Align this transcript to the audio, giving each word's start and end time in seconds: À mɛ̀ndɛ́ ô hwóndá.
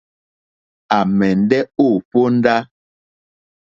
À 0.97 0.99
mɛ̀ndɛ́ 1.17 1.61
ô 1.83 1.85
hwóndá. 2.07 2.55